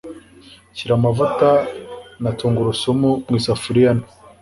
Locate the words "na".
2.21-2.29